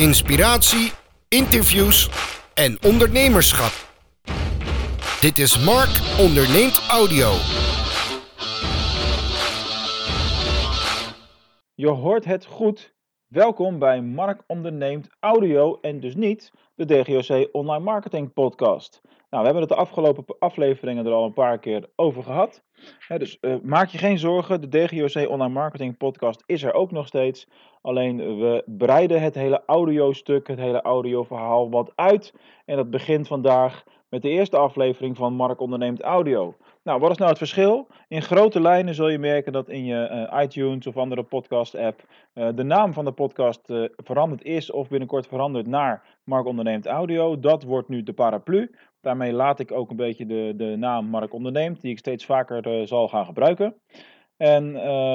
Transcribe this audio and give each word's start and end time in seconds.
inspiratie, 0.00 0.92
interviews 1.28 2.08
en 2.54 2.78
ondernemerschap. 2.82 3.72
Dit 5.20 5.38
is 5.38 5.64
Mark 5.64 6.18
Onderneemt 6.18 6.86
Audio. 6.90 7.30
Je 11.74 11.88
hoort 11.88 12.24
het 12.24 12.46
goed. 12.46 12.94
Welkom 13.26 13.78
bij 13.78 14.00
Mark 14.02 14.42
Onderneemt 14.46 15.08
Audio 15.18 15.78
en 15.80 16.00
dus 16.00 16.14
niet 16.14 16.52
de 16.74 16.84
DGOC 16.84 17.48
Online 17.52 17.84
Marketing 17.84 18.32
Podcast. 18.32 19.00
Nou, 19.30 19.42
we 19.42 19.48
hebben 19.50 19.68
het 19.68 19.76
de 19.78 19.84
afgelopen 19.84 20.24
afleveringen 20.38 21.06
er 21.06 21.12
al 21.12 21.24
een 21.24 21.32
paar 21.32 21.58
keer 21.58 21.88
over 21.96 22.22
gehad. 22.22 22.62
dus 23.08 23.38
uh, 23.40 23.54
maak 23.62 23.88
je 23.88 23.98
geen 23.98 24.18
zorgen, 24.18 24.60
de 24.60 24.68
DGOC 24.68 25.28
Online 25.28 25.52
Marketing 25.52 25.96
Podcast 25.96 26.42
is 26.46 26.62
er 26.62 26.72
ook 26.72 26.90
nog 26.90 27.06
steeds. 27.06 27.48
Alleen 27.82 28.16
we 28.16 28.62
breiden 28.66 29.22
het 29.22 29.34
hele 29.34 29.62
audiostuk, 29.66 30.48
het 30.48 30.58
hele 30.58 30.82
audioverhaal 30.82 31.70
wat 31.70 31.92
uit. 31.94 32.34
En 32.64 32.76
dat 32.76 32.90
begint 32.90 33.26
vandaag 33.26 33.84
met 34.08 34.22
de 34.22 34.28
eerste 34.28 34.56
aflevering 34.56 35.16
van 35.16 35.34
Mark 35.34 35.60
Onderneemt 35.60 36.00
Audio. 36.00 36.54
Nou, 36.82 37.00
wat 37.00 37.10
is 37.10 37.16
nou 37.16 37.28
het 37.28 37.38
verschil? 37.38 37.86
In 38.08 38.22
grote 38.22 38.60
lijnen 38.60 38.94
zul 38.94 39.08
je 39.08 39.18
merken 39.18 39.52
dat 39.52 39.68
in 39.68 39.84
je 39.84 40.28
uh, 40.32 40.42
iTunes 40.42 40.86
of 40.86 40.96
andere 40.96 41.22
podcast-app 41.22 42.02
de 42.32 42.62
naam 42.62 42.92
van 42.92 43.04
de 43.04 43.12
podcast 43.12 43.60
veranderd 43.96 44.42
is 44.42 44.70
of 44.70 44.88
binnenkort 44.88 45.26
verandert 45.26 45.66
naar 45.66 46.09
Mark 46.30 46.46
Onderneemt 46.46 46.86
Audio. 46.86 47.38
Dat 47.38 47.62
wordt 47.62 47.88
nu 47.88 48.02
de 48.02 48.12
paraplu. 48.12 48.70
Daarmee 49.00 49.32
laat 49.32 49.58
ik 49.58 49.72
ook 49.72 49.90
een 49.90 49.96
beetje 49.96 50.26
de, 50.26 50.52
de 50.56 50.76
naam 50.76 51.06
Mark 51.06 51.32
Onderneemt, 51.32 51.80
die 51.80 51.90
ik 51.90 51.98
steeds 51.98 52.24
vaker 52.24 52.88
zal 52.88 53.08
gaan 53.08 53.24
gebruiken. 53.24 53.74
En 54.36 54.72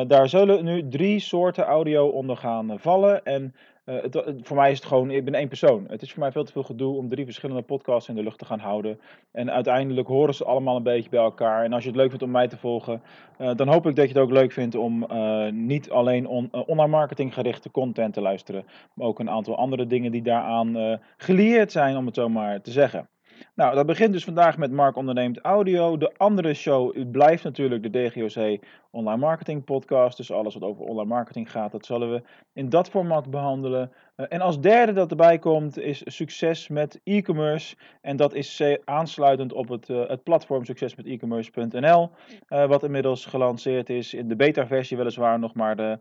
daar 0.08 0.30
zullen 0.30 0.64
nu 0.64 0.88
drie 0.88 1.20
soorten 1.20 1.64
audio 1.64 2.08
onder 2.08 2.38
gaan 2.38 2.80
vallen. 2.80 3.24
En 3.24 3.56
het, 3.86 4.24
voor 4.42 4.56
mij 4.56 4.72
is 4.72 4.78
het 4.78 4.88
gewoon, 4.88 5.12
ik 5.12 5.26
ben 5.26 5.34
één 5.34 5.48
persoon. 5.48 5.86
Het 5.88 6.02
is 6.02 6.12
voor 6.12 6.20
mij 6.20 6.32
veel 6.32 6.44
te 6.44 6.52
veel 6.52 6.64
gedoe 6.64 6.96
om 6.96 7.10
drie 7.10 7.26
verschillende 7.26 7.62
podcasts 7.62 8.10
in 8.10 8.16
de 8.16 8.24
lucht 8.24 8.40
te 8.40 8.46
gaan 8.46 8.60
houden. 8.60 9.00
En 9.32 9.52
uiteindelijk 9.52 10.08
horen 10.08 10.34
ze 10.34 10.46
allemaal 10.46 10.76
een 10.76 10.84
beetje 10.84 11.10
bij 11.10 11.20
elkaar. 11.20 11.64
En 11.64 11.74
als 11.74 11.84
je 11.84 11.90
het 11.90 11.98
leuk 11.98 12.10
vindt 12.10 12.24
om 12.24 12.32
mij 12.32 12.48
te 12.48 12.58
volgen, 12.58 13.02
uh, 13.38 13.52
dan 13.56 13.68
hoop 13.68 13.88
ik 13.88 13.96
dat 13.96 14.08
je 14.08 14.14
het 14.14 14.22
ook 14.22 14.32
leuk 14.32 14.52
vindt 14.52 14.76
om 14.76 15.06
uh, 15.12 15.52
niet 15.52 15.90
alleen 15.90 16.28
on, 16.28 16.50
online 16.52 16.92
marketing 16.92 17.34
gerichte 17.34 17.72
content 17.72 18.14
te 18.14 18.22
luisteren. 18.22 18.66
Maar 18.94 19.08
ook 19.08 19.20
een 19.20 19.30
aantal 19.30 19.58
andere 19.58 19.88
dingen 19.88 20.12
die 20.12 20.22
daaraan 20.22 21.00
gelieerd 21.18 21.72
zijn, 21.72 21.98
om 21.98 22.06
het 22.06 22.16
zo 22.16 22.30
maar 22.30 22.62
te 22.62 22.72
zeggen. 22.72 23.10
Nou, 23.56 23.76
dat 23.76 23.86
begint 23.86 24.14
dus 24.14 24.24
vandaag 24.24 24.58
met 24.58 24.72
Mark 24.72 24.96
Onderneemt 24.96 25.40
Audio. 25.40 25.98
De 25.98 26.14
andere 26.18 26.54
show 26.54 27.12
blijft 27.12 27.44
natuurlijk 27.44 27.84
de 27.84 27.90
DGOC 27.90 28.60
Online 28.92 29.20
Marketing 29.20 29.64
Podcast. 29.64 30.18
Dus 30.18 30.32
alles 30.32 30.54
wat 30.54 30.64
over 30.64 30.86
online 30.86 31.10
marketing 31.10 31.52
gaat, 31.52 31.72
dat 31.72 31.86
zullen 31.86 32.12
we 32.12 32.22
in 32.54 32.70
dat 32.70 32.90
format 32.90 33.30
behandelen. 33.30 33.92
Uh, 34.18 34.26
en 34.30 34.42
als 34.42 34.60
derde 34.62 34.94
dat 34.94 35.10
erbij 35.10 35.40
komt 35.40 35.78
is 35.78 36.02
succes 36.06 36.68
met 36.68 37.00
e-commerce. 37.04 37.76
En 38.02 38.18
dat 38.18 38.34
is 38.34 38.64
aansluitend 38.86 39.54
op 39.54 39.70
het, 39.70 39.90
uh, 39.90 40.08
het 40.08 40.24
platform 40.24 40.66
succesmetecommerce.nl. 40.66 42.10
Wat 42.48 42.84
inmiddels 42.84 43.26
gelanceerd 43.26 43.90
is 43.90 44.14
in 44.14 44.28
de 44.28 44.36
beta-versie 44.36 44.98
weliswaar 44.98 45.40
nog, 45.40 45.54
maar 45.54 45.76
de, 45.76 46.00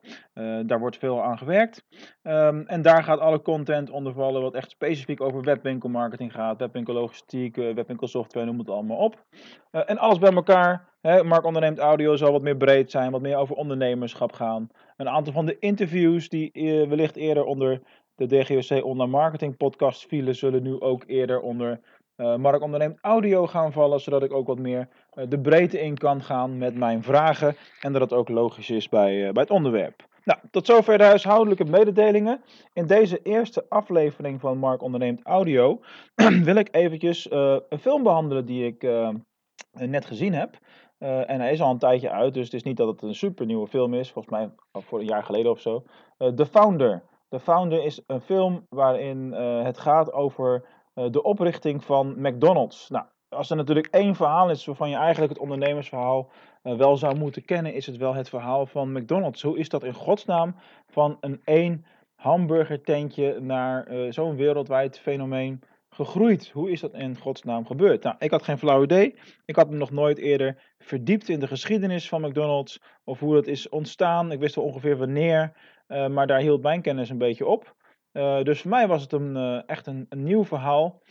daar 0.66 0.78
wordt 0.78 0.98
veel 0.98 1.22
aan 1.22 1.38
gewerkt. 1.38 1.84
Um, 2.22 2.66
en 2.66 2.82
daar 2.82 3.02
gaat 3.02 3.18
alle 3.18 3.42
content 3.42 3.90
onder 3.90 4.12
vallen 4.12 4.42
wat 4.42 4.54
echt 4.54 4.70
specifiek 4.70 5.20
over 5.20 5.42
webwinkelmarketing 5.42 6.32
gaat. 6.32 6.58
Webwinkellogistiek, 6.58 7.43
webwinkelsoftware, 7.52 8.46
noem 8.46 8.58
het 8.58 8.70
allemaal 8.70 8.96
op. 8.96 9.24
en 9.70 9.98
alles 9.98 10.18
bij 10.18 10.32
elkaar 10.32 10.88
Mark 11.02 11.44
Onderneemt 11.44 11.78
Audio 11.78 12.16
zal 12.16 12.32
wat 12.32 12.42
meer 12.42 12.56
breed 12.56 12.90
zijn, 12.90 13.10
wat 13.10 13.20
meer 13.20 13.36
over 13.36 13.56
ondernemerschap 13.56 14.32
gaan. 14.32 14.68
Een 14.96 15.08
aantal 15.08 15.32
van 15.32 15.46
de 15.46 15.58
interviews 15.58 16.28
die 16.28 16.50
uh, 16.52 16.88
wellicht 16.88 17.16
eerder 17.16 17.44
onder 17.44 17.80
de 18.14 18.26
DGOC 18.26 18.84
Online 18.84 19.10
Marketing 19.10 19.56
Podcast 19.56 20.06
vielen, 20.06 20.34
zullen 20.34 20.62
nu 20.62 20.80
ook 20.80 21.04
eerder 21.06 21.40
onder 21.40 21.80
Mark 22.16 22.62
Onderneemt 22.62 22.98
Audio 23.00 23.46
gaan 23.46 23.72
vallen, 23.72 24.00
zodat 24.00 24.22
ik 24.22 24.32
ook 24.32 24.46
wat 24.46 24.58
meer 24.58 24.88
de 25.28 25.40
breedte 25.40 25.80
in 25.80 25.98
kan 25.98 26.22
gaan 26.22 26.58
met 26.58 26.74
mijn 26.74 27.02
vragen 27.02 27.56
en 27.80 27.92
dat 27.92 28.00
het 28.00 28.12
ook 28.12 28.28
logisch 28.28 28.70
is 28.70 28.88
bij, 28.88 29.32
bij 29.32 29.42
het 29.42 29.50
onderwerp. 29.50 30.06
Nou, 30.24 30.38
tot 30.50 30.66
zover 30.66 30.98
de 30.98 31.04
huishoudelijke 31.04 31.64
mededelingen. 31.64 32.42
In 32.72 32.86
deze 32.86 33.22
eerste 33.22 33.66
aflevering 33.68 34.40
van 34.40 34.58
Mark 34.58 34.82
Onderneemt 34.82 35.22
Audio 35.22 35.80
wil 36.48 36.56
ik 36.56 36.68
eventjes 36.70 37.30
een 37.30 37.78
film 37.80 38.02
behandelen 38.02 38.46
die 38.46 38.66
ik 38.66 38.82
net 39.72 40.06
gezien 40.06 40.34
heb. 40.34 40.58
Uh, 40.98 41.30
en 41.30 41.40
hij 41.40 41.52
is 41.52 41.60
al 41.60 41.70
een 41.70 41.78
tijdje 41.78 42.10
uit, 42.10 42.34
dus 42.34 42.44
het 42.44 42.54
is 42.54 42.62
niet 42.62 42.76
dat 42.76 42.88
het 42.88 43.02
een 43.02 43.14
super 43.14 43.46
nieuwe 43.46 43.66
film 43.66 43.94
is. 43.94 44.12
Volgens 44.12 44.34
mij 44.34 44.50
voor 44.72 44.98
een 45.00 45.06
jaar 45.06 45.22
geleden 45.22 45.50
of 45.50 45.60
zo. 45.60 45.84
The 46.34 46.46
Founder. 46.46 47.02
The 47.28 47.40
Founder 47.40 47.84
is 47.84 48.02
een 48.06 48.20
film 48.20 48.66
waarin 48.68 49.32
het 49.62 49.78
gaat 49.78 50.12
over 50.12 50.64
de 50.92 51.22
oprichting 51.22 51.84
van 51.84 52.14
McDonald's. 52.18 52.88
Nou, 52.88 53.04
als 53.28 53.50
er 53.50 53.56
natuurlijk 53.56 53.86
één 53.86 54.14
verhaal 54.14 54.50
is 54.50 54.64
waarvan 54.64 54.90
je 54.90 54.96
eigenlijk 54.96 55.32
het 55.32 55.42
ondernemersverhaal 55.42 56.30
wel 56.64 56.96
zou 56.96 57.16
moeten 57.18 57.44
kennen, 57.44 57.74
is 57.74 57.86
het 57.86 57.96
wel 57.96 58.14
het 58.14 58.28
verhaal 58.28 58.66
van 58.66 58.92
McDonald's. 58.92 59.42
Hoe 59.42 59.58
is 59.58 59.68
dat 59.68 59.84
in 59.84 59.94
godsnaam 59.94 60.56
van 60.86 61.16
een 61.20 61.40
één 61.44 61.84
hamburgertentje 62.14 63.40
naar 63.40 63.88
zo'n 64.12 64.36
wereldwijd 64.36 64.98
fenomeen 64.98 65.62
gegroeid. 65.94 66.50
Hoe 66.50 66.70
is 66.70 66.80
dat 66.80 66.94
in 66.94 67.18
godsnaam 67.18 67.66
gebeurd? 67.66 68.02
Nou, 68.02 68.16
ik 68.18 68.30
had 68.30 68.42
geen 68.42 68.58
flauw 68.58 68.82
idee. 68.82 69.14
Ik 69.44 69.56
had 69.56 69.70
me 69.70 69.76
nog 69.76 69.90
nooit 69.90 70.18
eerder 70.18 70.74
verdiept 70.78 71.28
in 71.28 71.40
de 71.40 71.46
geschiedenis 71.46 72.08
van 72.08 72.20
McDonald's 72.20 72.80
of 73.04 73.18
hoe 73.18 73.34
dat 73.34 73.46
is 73.46 73.68
ontstaan. 73.68 74.32
Ik 74.32 74.38
wist 74.38 74.54
wel 74.54 74.64
ongeveer 74.64 74.96
wanneer, 74.96 75.52
uh, 75.88 76.08
maar 76.08 76.26
daar 76.26 76.40
hield 76.40 76.62
mijn 76.62 76.82
kennis 76.82 77.10
een 77.10 77.18
beetje 77.18 77.46
op. 77.46 77.74
Dus 78.42 78.60
voor 78.60 78.70
mij 78.70 78.86
was 78.86 79.02
het 79.02 79.12
een, 79.12 79.62
echt 79.66 79.86
een, 79.86 80.06
nieuw 80.08 80.44
verhaal. 80.44 81.02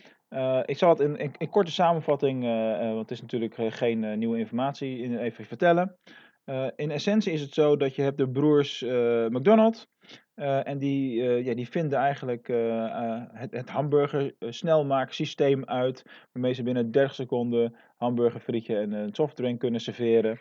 Ik 0.64 0.78
zal 0.78 0.88
het 0.88 1.00
in, 1.00 1.16
in, 1.16 1.32
in 1.38 1.50
korte 1.50 1.70
samenvatting, 1.70 2.44
want 2.78 2.98
het 2.98 3.10
is 3.10 3.20
natuurlijk 3.20 3.54
geen 3.58 4.18
nieuwe 4.18 4.38
informatie, 4.38 5.18
even 5.18 5.44
vertellen. 5.44 5.96
in 6.76 6.90
essentie 6.90 7.32
is 7.32 7.40
het 7.40 7.54
zo 7.54 7.76
dat 7.76 7.94
je 7.94 8.02
hebt 8.02 8.18
de 8.18 8.30
broers 8.30 8.82
McDonald 9.28 9.88
en 10.34 10.78
die, 10.78 11.22
ja, 11.22 11.54
die 11.54 11.68
vinden 11.68 11.98
eigenlijk 11.98 12.46
het, 13.32 13.50
het 13.50 13.70
hamburger 13.70 14.34
uit, 15.66 16.02
waarmee 16.32 16.52
ze 16.52 16.62
binnen 16.62 16.90
30 16.90 17.14
seconden 17.14 17.76
hamburger, 17.96 18.40
frietje 18.40 18.78
en 18.78 18.92
een 18.92 19.14
softdrink 19.14 19.60
kunnen 19.60 19.80
serveren. 19.80 20.38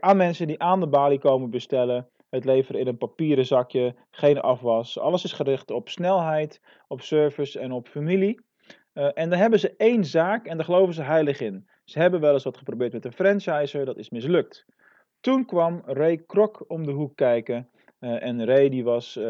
aan 0.00 0.16
mensen 0.16 0.46
die 0.46 0.62
aan 0.62 0.80
de 0.80 0.88
balie 0.88 1.18
komen 1.18 1.50
bestellen, 1.50 2.08
het 2.30 2.44
leveren 2.44 2.80
in 2.80 2.86
een 2.86 2.98
papieren 2.98 3.46
zakje, 3.46 3.94
geen 4.10 4.40
afwas. 4.40 4.98
Alles 4.98 5.24
is 5.24 5.32
gericht 5.32 5.70
op 5.70 5.88
snelheid, 5.88 6.60
op 6.88 7.00
service 7.00 7.58
en 7.58 7.72
op 7.72 7.88
familie. 7.88 8.48
En 8.92 9.30
daar 9.30 9.38
hebben 9.38 9.60
ze 9.60 9.74
één 9.76 10.04
zaak 10.04 10.46
en 10.46 10.56
daar 10.56 10.64
geloven 10.64 10.94
ze 10.94 11.02
heilig 11.02 11.40
in. 11.40 11.68
Ze 11.84 11.98
hebben 11.98 12.20
wel 12.20 12.32
eens 12.32 12.44
wat 12.44 12.56
geprobeerd 12.56 12.92
met 12.92 13.04
een 13.04 13.12
franchiser, 13.12 13.84
dat 13.84 13.98
is 13.98 14.10
mislukt. 14.10 14.66
Toen 15.20 15.44
kwam 15.44 15.82
Ray 15.84 16.16
Kroc 16.26 16.64
om 16.68 16.86
de 16.86 16.92
hoek 16.92 17.16
kijken 17.16 17.68
uh, 18.00 18.22
en 18.22 18.44
Ray 18.44 18.68
die 18.68 18.84
was 18.84 19.16
uh, 19.16 19.24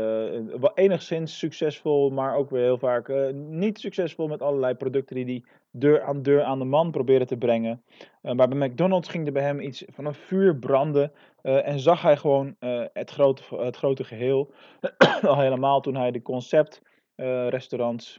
wel 0.60 0.72
enigszins 0.75 1.38
succesvol, 1.38 2.10
maar 2.10 2.34
ook 2.34 2.50
weer 2.50 2.62
heel 2.62 2.78
vaak 2.78 3.32
niet 3.32 3.78
succesvol 3.78 4.28
met 4.28 4.43
allerlei 4.43 4.75
producten 4.75 5.16
die 5.16 5.25
hij 5.25 5.44
deur 5.71 6.03
aan 6.03 6.22
deur 6.22 6.42
aan 6.42 6.59
de 6.59 6.65
man 6.65 6.91
probeerde 6.91 7.25
te 7.25 7.37
brengen. 7.37 7.82
maar 8.21 8.48
bij 8.48 8.69
McDonald's 8.69 9.09
ging 9.09 9.27
er 9.27 9.32
bij 9.32 9.42
hem 9.42 9.60
iets 9.60 9.84
van 9.87 10.04
een 10.06 10.15
vuur 10.15 10.56
branden 10.56 11.12
en 11.42 11.81
zag 11.81 12.03
hij 12.03 12.16
gewoon 12.16 12.56
het, 12.92 13.10
grote, 13.10 13.42
het 13.56 13.77
grote 13.77 14.04
geheel. 14.04 14.53
Al 15.22 15.38
helemaal 15.38 15.81
toen 15.81 15.97
hij 15.97 16.10
de 16.10 16.22
conceptrestaurants 16.22 18.19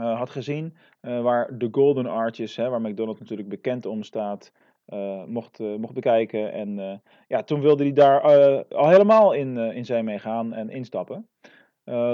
had 0.00 0.30
gezien, 0.30 0.76
waar 1.00 1.58
de 1.58 1.68
Golden 1.70 2.06
Arches, 2.06 2.56
hè, 2.56 2.68
waar 2.68 2.80
McDonald's 2.80 3.20
natuurlijk 3.20 3.48
bekend 3.48 3.86
om 3.86 4.02
staat, 4.02 4.52
uh, 4.88 5.24
mocht, 5.24 5.58
mocht 5.58 5.94
bekijken. 5.94 6.52
En 6.52 7.02
ja, 7.28 7.42
toen 7.42 7.60
wilde 7.60 7.82
hij 7.82 7.92
daar 7.92 8.20
al 8.68 8.88
helemaal 8.88 9.32
in, 9.32 9.56
in 9.56 9.84
zijn 9.84 10.04
meegaan 10.04 10.52
en 10.52 10.70
instappen. 10.70 11.28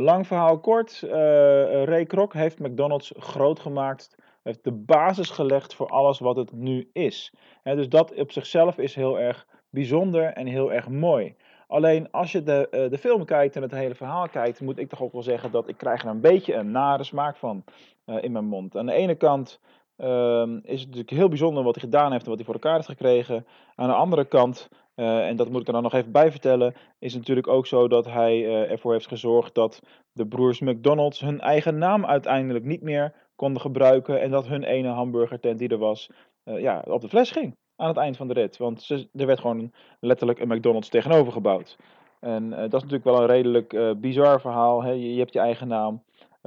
lang 0.00 0.26
verhaal 0.26 0.60
kort, 0.60 1.00
Ray 1.84 2.04
Kroc 2.04 2.32
heeft 2.32 2.58
McDonald's 2.58 3.12
groot 3.16 3.60
gemaakt, 3.60 4.14
heeft 4.42 4.64
de 4.64 4.72
basis 4.72 5.30
gelegd 5.30 5.74
voor 5.74 5.88
alles 5.88 6.18
wat 6.18 6.36
het 6.36 6.52
nu 6.52 6.90
is. 6.92 7.32
dus 7.62 7.88
dat 7.88 8.14
op 8.14 8.32
zichzelf 8.32 8.78
is 8.78 8.94
heel 8.94 9.18
erg 9.18 9.46
bijzonder 9.70 10.24
en 10.24 10.46
heel 10.46 10.72
erg 10.72 10.88
mooi. 10.88 11.36
Alleen 11.66 12.10
als 12.10 12.32
je 12.32 12.42
de, 12.42 12.86
de 12.90 12.98
film 12.98 13.24
kijkt 13.24 13.56
en 13.56 13.62
het 13.62 13.70
hele 13.70 13.94
verhaal 13.94 14.28
kijkt, 14.28 14.60
moet 14.60 14.78
ik 14.78 14.88
toch 14.88 15.02
ook 15.02 15.12
wel 15.12 15.22
zeggen 15.22 15.50
dat 15.50 15.68
ik 15.68 15.76
krijg 15.76 16.02
er 16.02 16.08
een 16.08 16.20
beetje 16.20 16.54
een 16.54 16.70
nare 16.70 17.04
smaak 17.04 17.36
van 17.36 17.64
in 18.20 18.32
mijn 18.32 18.44
mond. 18.44 18.76
Aan 18.76 18.86
de 18.86 18.92
ene 18.92 19.14
kant 19.14 19.60
um, 19.96 20.60
is 20.62 20.80
het 20.80 20.88
natuurlijk 20.88 21.10
heel 21.10 21.28
bijzonder 21.28 21.62
wat 21.62 21.74
hij 21.74 21.84
gedaan 21.84 22.10
heeft 22.10 22.22
en 22.22 22.28
wat 22.28 22.36
hij 22.36 22.44
voor 22.44 22.54
elkaar 22.54 22.74
heeft 22.74 22.88
gekregen. 22.88 23.46
Aan 23.74 23.88
de 23.88 23.94
andere 23.94 24.24
kant, 24.24 24.68
uh, 24.96 25.28
en 25.28 25.36
dat 25.36 25.50
moet 25.50 25.60
ik 25.60 25.66
er 25.66 25.72
dan 25.72 25.82
nog 25.82 25.94
even 25.94 26.12
bij 26.12 26.30
vertellen, 26.30 26.74
is 26.98 27.12
het 27.12 27.20
natuurlijk 27.20 27.48
ook 27.48 27.66
zo 27.66 27.88
dat 27.88 28.04
hij 28.04 28.66
ervoor 28.68 28.92
heeft 28.92 29.08
gezorgd 29.08 29.54
dat 29.54 29.80
de 30.12 30.26
broers 30.26 30.60
McDonald's 30.60 31.20
hun 31.20 31.40
eigen 31.40 31.78
naam 31.78 32.06
uiteindelijk 32.06 32.64
niet 32.64 32.82
meer 32.82 33.14
konden 33.36 33.60
gebruiken. 33.60 34.20
En 34.20 34.30
dat 34.30 34.46
hun 34.46 34.62
ene 34.62 34.88
hamburgertent 34.88 35.58
die 35.58 35.68
er 35.68 35.78
was, 35.78 36.10
ja, 36.42 36.84
op 36.86 37.00
de 37.00 37.08
fles 37.08 37.30
ging 37.30 37.56
aan 37.76 37.88
het 37.88 37.96
eind 37.96 38.16
van 38.16 38.28
de 38.28 38.34
rit. 38.34 38.56
Want 38.56 38.82
ze, 38.82 39.08
er 39.14 39.26
werd 39.26 39.40
gewoon 39.40 39.72
letterlijk 40.00 40.38
een 40.38 40.48
McDonald's 40.48 40.88
tegenover 40.88 41.32
gebouwd. 41.32 41.76
En 42.20 42.50
dat 42.50 42.74
is 42.74 42.82
natuurlijk 42.82 43.04
wel 43.04 43.20
een 43.20 43.26
redelijk 43.26 44.00
bizar 44.00 44.40
verhaal. 44.40 44.82
Hè? 44.82 44.90
Je, 44.90 45.12
je, 45.12 45.18
hebt 45.18 45.32
je 45.32 45.38
eigen 45.38 45.68
naam. 45.68 46.02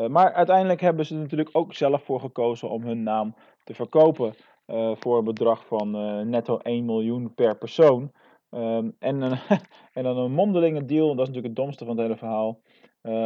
maar 0.07 0.33
uiteindelijk 0.33 0.81
hebben 0.81 1.05
ze 1.05 1.13
er 1.13 1.21
natuurlijk 1.21 1.49
ook 1.51 1.73
zelf 1.73 2.03
voor 2.03 2.19
gekozen 2.19 2.69
om 2.69 2.83
hun 2.83 3.03
naam 3.03 3.35
te 3.63 3.73
verkopen. 3.73 4.33
voor 4.93 5.17
een 5.17 5.23
bedrag 5.23 5.65
van 5.65 5.91
netto 6.29 6.57
1 6.57 6.85
miljoen 6.85 7.33
per 7.33 7.57
persoon. 7.57 8.11
Ehm, 8.49 8.89
en, 8.99 9.21
en 9.93 10.03
dan 10.03 10.17
een 10.17 10.31
mondelinge 10.31 10.85
deal, 10.85 11.07
dat 11.07 11.27
is 11.27 11.27
natuurlijk 11.27 11.45
het 11.45 11.55
domste 11.55 11.85
van 11.85 11.93
het 11.93 12.05
hele 12.05 12.17
verhaal. 12.17 12.59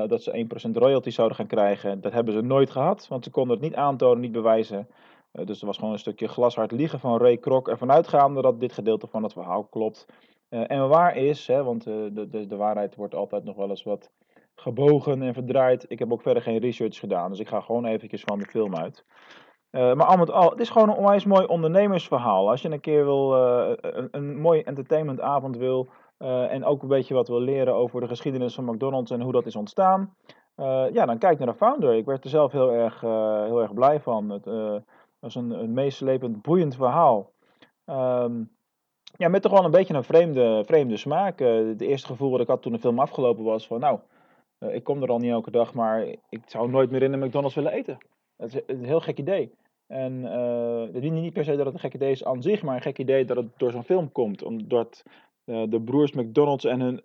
Dat 0.07 0.23
ze 0.23 0.47
1% 0.69 0.77
royalty 0.77 1.09
zouden 1.09 1.37
gaan 1.37 1.47
krijgen. 1.47 2.01
Dat 2.01 2.13
hebben 2.13 2.33
ze 2.33 2.41
nooit 2.41 2.69
gehad, 2.69 3.07
want 3.07 3.23
ze 3.23 3.29
konden 3.29 3.55
het 3.55 3.65
niet 3.65 3.75
aantonen, 3.75 4.19
niet 4.19 4.31
bewijzen. 4.31 4.87
Uh, 5.33 5.45
dus 5.45 5.59
er 5.59 5.65
was 5.65 5.77
gewoon 5.77 5.93
een 5.93 5.99
stukje 5.99 6.27
glashard 6.27 6.71
liegen 6.71 6.99
van 6.99 7.17
Ray 7.17 7.37
Kroc. 7.37 7.67
Ervan 7.67 7.91
uitgaande 7.91 8.41
dat 8.41 8.59
dit 8.59 8.73
gedeelte 8.73 9.07
van 9.07 9.23
het 9.23 9.33
verhaal 9.33 9.63
klopt. 9.63 10.05
Uh, 10.49 10.71
en 10.71 10.89
waar 10.89 11.15
is, 11.15 11.47
hè, 11.47 11.63
want 11.63 11.83
de, 11.83 12.27
de, 12.29 12.47
de 12.47 12.55
waarheid 12.55 12.95
wordt 12.95 13.15
altijd 13.15 13.43
nog 13.43 13.55
wel 13.55 13.69
eens 13.69 13.83
wat 13.83 14.11
gebogen 14.55 15.21
en 15.21 15.33
verdraaid. 15.33 15.85
Ik 15.87 15.99
heb 15.99 16.11
ook 16.11 16.21
verder 16.21 16.43
geen 16.43 16.59
research 16.59 16.99
gedaan, 16.99 17.29
dus 17.29 17.39
ik 17.39 17.47
ga 17.47 17.61
gewoon 17.61 17.85
eventjes 17.85 18.23
van 18.23 18.39
de 18.39 18.45
film 18.45 18.75
uit. 18.75 19.05
Maar 19.71 20.05
al 20.05 20.17
met 20.17 20.31
al, 20.31 20.49
het 20.49 20.59
is 20.59 20.69
gewoon 20.69 20.89
een 20.89 20.95
onwijs 20.95 21.25
mooi 21.25 21.45
ondernemersverhaal. 21.45 22.49
Als 22.49 22.61
je 22.61 22.69
een 22.69 22.79
keer 22.79 23.05
wil, 23.05 23.33
een, 23.33 24.07
een 24.11 24.39
mooi 24.39 24.61
entertainmentavond 24.61 25.57
wil, 25.57 25.87
en 26.17 26.65
ook 26.65 26.81
een 26.81 26.87
beetje 26.87 27.13
wat 27.13 27.27
wil 27.27 27.39
leren 27.39 27.73
over 27.73 28.01
de 28.01 28.07
geschiedenis 28.07 28.55
van 28.55 28.65
McDonald's 28.65 29.11
en 29.11 29.21
hoe 29.21 29.31
dat 29.31 29.45
is 29.45 29.55
ontstaan, 29.55 30.15
ja, 30.91 31.05
dan 31.05 31.17
kijk 31.17 31.37
naar 31.37 31.47
de 31.47 31.53
founder. 31.53 31.93
Ik 31.95 32.05
werd 32.05 32.23
er 32.23 32.29
zelf 32.29 32.51
heel 32.51 32.71
erg, 32.71 33.01
heel 33.47 33.61
erg 33.61 33.73
blij 33.73 33.99
van. 33.99 34.29
Het 34.29 34.45
was 35.23 35.35
een, 35.35 35.51
een 35.51 35.73
meeslepend, 35.73 36.41
boeiend 36.41 36.75
verhaal. 36.75 37.31
Um, 37.85 38.51
ja, 39.17 39.27
met 39.27 39.41
toch 39.41 39.51
wel 39.51 39.65
een 39.65 39.71
beetje 39.71 39.93
een 39.93 40.03
vreemde, 40.03 40.63
vreemde 40.65 40.97
smaak. 40.97 41.39
Het 41.39 41.81
eerste 41.81 42.07
gevoel 42.07 42.31
dat 42.31 42.39
ik 42.39 42.47
had 42.47 42.61
toen 42.61 42.71
de 42.71 42.79
film 42.79 42.99
afgelopen 42.99 43.43
was 43.43 43.67
van, 43.67 43.79
nou, 43.79 43.99
ik 44.59 44.83
kom 44.83 45.01
er 45.01 45.09
al 45.09 45.17
niet 45.17 45.31
elke 45.31 45.51
dag, 45.51 45.73
maar 45.73 46.05
ik 46.29 46.41
zou 46.45 46.69
nooit 46.69 46.91
meer 46.91 47.03
in 47.03 47.13
een 47.13 47.25
McDonald's 47.25 47.55
willen 47.55 47.71
eten. 47.71 47.97
Dat 48.37 48.53
is 48.53 48.61
een 48.67 48.85
heel 48.85 48.99
gek 48.99 49.17
idee. 49.17 49.51
En 49.87 50.13
uh, 50.13 51.03
is 51.03 51.09
niet 51.09 51.33
per 51.33 51.43
se 51.43 51.55
dat 51.55 51.65
het 51.65 51.73
een 51.73 51.79
gek 51.79 51.93
idee 51.93 52.11
is 52.11 52.25
aan 52.25 52.41
zich, 52.41 52.63
maar 52.63 52.75
een 52.75 52.81
gek 52.81 52.99
idee 52.99 53.25
dat 53.25 53.37
het 53.37 53.47
door 53.57 53.71
zo'n 53.71 53.83
film 53.83 54.11
komt. 54.11 54.43
Omdat 54.43 55.03
de 55.45 55.81
broers 55.85 56.11
McDonald's 56.11 56.65
en 56.65 56.79
hun, 56.79 57.01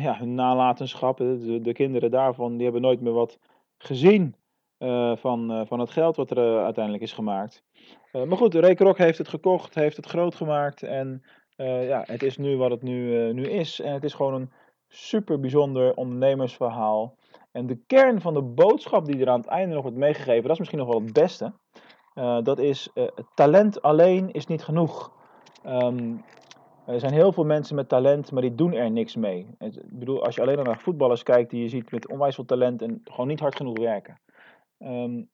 ja, 0.00 0.16
hun 0.18 0.34
nalatenschap, 0.34 1.16
de, 1.16 1.60
de, 1.62 1.72
kinderen 1.72 2.10
daarvan, 2.10 2.54
die 2.54 2.62
hebben 2.64 2.82
nooit 2.82 3.00
meer 3.00 3.12
wat 3.12 3.38
gezien 3.78 4.34
van, 5.16 5.66
van 5.66 5.80
het 5.80 5.90
geld 5.90 6.16
wat 6.16 6.30
er 6.30 6.62
uiteindelijk 6.62 7.04
is 7.04 7.12
gemaakt. 7.12 7.62
maar 8.12 8.36
goed, 8.36 8.54
Ray 8.54 8.74
Kroc 8.74 8.98
heeft 8.98 9.18
het 9.18 9.28
gekocht, 9.28 9.74
heeft 9.74 9.96
het 9.96 10.06
groot 10.06 10.34
gemaakt 10.34 10.82
en 10.82 11.22
ja, 11.56 12.02
het 12.06 12.22
is 12.22 12.36
nu 12.36 12.56
wat 12.56 12.70
het 12.70 12.82
nu, 12.82 13.32
nu 13.32 13.42
is. 13.42 13.80
En 13.80 13.92
het 13.92 14.04
is 14.04 14.14
gewoon 14.14 14.34
een 14.34 14.52
super 14.88 15.40
bijzonder 15.40 15.94
ondernemersverhaal. 15.94 17.16
En 17.52 17.66
de 17.66 17.78
kern 17.86 18.20
van 18.20 18.34
de 18.34 18.42
boodschap 18.42 19.06
die 19.06 19.20
er 19.20 19.28
aan 19.28 19.40
het 19.40 19.48
einde 19.48 19.74
nog 19.74 19.82
wordt 19.82 19.98
meegegeven, 19.98 20.42
dat 20.42 20.52
is 20.52 20.58
misschien 20.58 20.78
nog 20.78 20.88
wel 20.88 21.02
het 21.02 21.12
beste. 21.12 21.52
Dat 22.42 22.58
is, 22.58 22.88
talent 23.34 23.82
alleen 23.82 24.32
is 24.32 24.46
niet 24.46 24.64
genoeg. 24.64 25.12
Um, 25.66 26.24
er 26.86 27.00
zijn 27.00 27.12
heel 27.12 27.32
veel 27.32 27.44
mensen 27.44 27.76
met 27.76 27.88
talent, 27.88 28.32
maar 28.32 28.42
die 28.42 28.54
doen 28.54 28.72
er 28.72 28.90
niks 28.90 29.16
mee. 29.16 29.46
Ik 29.58 29.98
bedoel, 29.98 30.24
als 30.24 30.34
je 30.34 30.40
alleen 30.40 30.64
naar 30.64 30.80
voetballers 30.80 31.22
kijkt 31.22 31.50
die 31.50 31.62
je 31.62 31.68
ziet 31.68 31.90
met 31.90 32.08
onwijs 32.08 32.34
veel 32.34 32.44
talent 32.44 32.82
en 32.82 33.00
gewoon 33.04 33.26
niet 33.26 33.40
hard 33.40 33.56
genoeg 33.56 33.78
werken. 33.78 34.18
Um, 34.78 35.30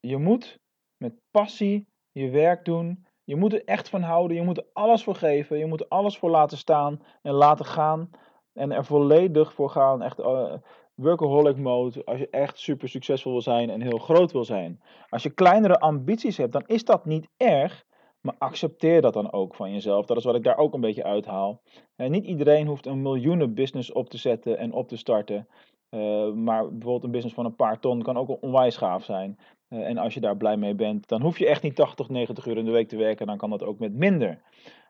je 0.00 0.16
moet 0.16 0.58
met 0.96 1.20
passie 1.30 1.88
je 2.12 2.30
werk 2.30 2.64
doen. 2.64 3.06
Je 3.24 3.36
moet 3.36 3.52
er 3.52 3.64
echt 3.64 3.88
van 3.88 4.02
houden. 4.02 4.36
Je 4.36 4.42
moet 4.42 4.58
er 4.58 4.66
alles 4.72 5.04
voor 5.04 5.14
geven. 5.14 5.58
Je 5.58 5.66
moet 5.66 5.80
er 5.80 5.88
alles 5.88 6.18
voor 6.18 6.30
laten 6.30 6.58
staan 6.58 7.02
en 7.22 7.32
laten 7.32 7.64
gaan. 7.64 8.10
En 8.52 8.72
er 8.72 8.84
volledig 8.84 9.52
voor 9.52 9.70
gaan. 9.70 10.02
Echt, 10.02 10.18
uh, 10.18 10.54
workaholic 10.96 11.56
mode 11.56 12.04
als 12.04 12.18
je 12.18 12.30
echt 12.30 12.58
super 12.58 12.88
succesvol 12.88 13.32
wil 13.32 13.42
zijn 13.42 13.70
en 13.70 13.80
heel 13.80 13.98
groot 13.98 14.32
wil 14.32 14.44
zijn. 14.44 14.80
Als 15.08 15.22
je 15.22 15.30
kleinere 15.30 15.80
ambities 15.80 16.36
hebt, 16.36 16.52
dan 16.52 16.66
is 16.66 16.84
dat 16.84 17.04
niet 17.04 17.28
erg, 17.36 17.84
maar 18.20 18.34
accepteer 18.38 19.00
dat 19.00 19.12
dan 19.12 19.32
ook 19.32 19.54
van 19.54 19.72
jezelf. 19.72 20.06
Dat 20.06 20.16
is 20.16 20.24
wat 20.24 20.34
ik 20.34 20.44
daar 20.44 20.56
ook 20.56 20.74
een 20.74 20.80
beetje 20.80 21.04
uithaal. 21.04 21.62
En 21.96 22.10
niet 22.10 22.24
iedereen 22.24 22.66
hoeft 22.66 22.86
een 22.86 23.02
miljoenen 23.02 23.54
business 23.54 23.92
op 23.92 24.08
te 24.08 24.18
zetten 24.18 24.58
en 24.58 24.72
op 24.72 24.88
te 24.88 24.96
starten. 24.96 25.48
Uh, 25.90 26.32
maar 26.32 26.62
bijvoorbeeld 26.62 27.04
een 27.04 27.10
business 27.10 27.34
van 27.34 27.44
een 27.44 27.56
paar 27.56 27.80
ton 27.80 28.02
kan 28.02 28.16
ook 28.16 28.42
onwijs 28.42 28.76
gaaf 28.76 29.04
zijn. 29.04 29.38
Uh, 29.68 29.88
en 29.88 29.98
als 29.98 30.14
je 30.14 30.20
daar 30.20 30.36
blij 30.36 30.56
mee 30.56 30.74
bent, 30.74 31.08
dan 31.08 31.22
hoef 31.22 31.38
je 31.38 31.46
echt 31.46 31.62
niet 31.62 31.74
80, 31.74 32.08
90 32.08 32.46
uur 32.46 32.56
in 32.56 32.64
de 32.64 32.70
week 32.70 32.88
te 32.88 32.96
werken. 32.96 33.26
Dan 33.26 33.36
kan 33.36 33.50
dat 33.50 33.62
ook 33.62 33.78
met 33.78 33.94
minder. 33.94 34.42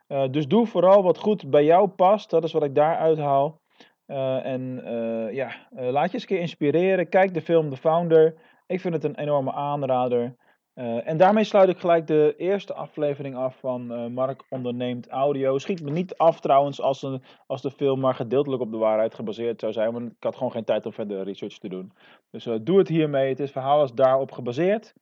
Uh, 0.09 0.25
dus 0.31 0.49
doe 0.49 0.67
vooral 0.67 1.03
wat 1.03 1.19
goed 1.19 1.51
bij 1.51 1.65
jou 1.65 1.89
past. 1.89 2.31
Dat 2.31 2.45
is 2.45 2.53
wat 2.53 2.63
ik 2.63 2.75
daar 2.75 2.97
uithaal. 2.97 3.61
Uh, 4.07 4.47
en 4.47 4.81
ja, 5.33 5.51
laat 5.71 6.07
je 6.07 6.13
eens 6.13 6.23
een 6.23 6.29
keer 6.29 6.41
inspireren. 6.41 7.09
Kijk 7.09 7.35
de 7.35 7.41
film 7.41 7.71
The 7.71 7.77
Founder. 7.77 8.35
Ik 8.67 8.81
vind 8.81 8.95
het 8.95 9.05
een 9.05 9.19
enorme 9.19 9.53
aanrader. 9.53 10.37
En 10.77 11.17
daarmee 11.17 11.45
sluit 11.45 11.69
ik 11.69 11.79
gelijk 11.79 12.07
de 12.07 12.35
eerste 12.37 12.75
aflevering 12.75 13.37
af 13.37 13.57
van 13.57 14.13
Mark 14.13 14.45
Onderneemt 14.49 15.09
Audio. 15.09 15.59
Schiet 15.59 15.83
me 15.83 15.91
niet 15.91 16.17
af 16.17 16.41
trouwens 16.41 16.81
als, 16.81 17.03
een, 17.03 17.23
als 17.47 17.63
de 17.63 17.71
film 17.71 18.01
maar 18.01 18.15
gedeeltelijk 18.15 18.63
op 18.63 18.71
de 18.71 18.77
waarheid 18.77 19.15
gebaseerd 19.15 19.61
zou 19.61 19.73
zijn. 19.73 19.93
Want 19.93 20.11
ik 20.11 20.17
had 20.21 20.37
gewoon 20.37 20.53
geen 20.53 20.65
tijd 20.65 20.87
om 20.87 20.93
verder 20.93 21.25
research 21.25 21.59
te 21.59 21.69
doen. 21.69 21.93
Dus 22.31 22.49
doe 22.63 22.79
het 22.79 22.89
hiermee. 22.89 23.29
Het 23.29 23.41
is 23.41 23.51
verhaal 23.51 23.83
is 23.83 23.93
daarop 23.93 24.33
gebaseerd. 24.33 24.95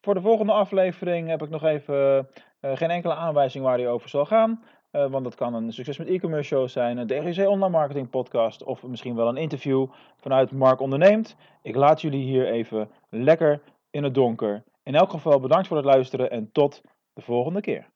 voor 0.00 0.14
de 0.14 0.20
volgende 0.20 0.52
aflevering 0.52 1.28
heb 1.28 1.42
ik 1.42 1.50
nog 1.50 1.64
even 1.64 2.28
geen 2.60 2.90
enkele 2.90 3.14
aanwijzing 3.14 3.64
waar 3.64 3.78
hij 3.78 3.88
over 3.88 4.08
zal 4.08 4.24
gaan. 4.24 4.62
Want 4.90 5.24
dat 5.24 5.34
kan 5.34 5.54
een 5.54 5.72
succes 5.72 5.98
met 5.98 6.08
e-commerce 6.08 6.48
show 6.48 6.68
zijn, 6.68 6.96
een 6.96 7.06
DGC 7.06 7.48
online 7.48 7.68
marketing 7.68 8.10
podcast 8.10 8.64
of 8.64 8.82
misschien 8.82 9.14
wel 9.14 9.28
een 9.28 9.36
interview 9.36 9.86
vanuit 10.16 10.52
Mark 10.52 10.80
Onderneemt. 10.80 11.36
Ik 11.62 11.74
laat 11.74 12.00
jullie 12.00 12.22
hier 12.22 12.46
even 12.46 12.90
lekker 13.08 13.60
in 13.90 14.04
het 14.04 14.14
donker. 14.14 14.64
In 14.82 14.94
elk 14.94 15.10
geval 15.10 15.40
bedankt 15.40 15.68
voor 15.68 15.76
het 15.76 15.86
luisteren 15.86 16.30
en 16.30 16.52
tot 16.52 16.80
de 17.12 17.22
volgende 17.22 17.60
keer. 17.60 17.88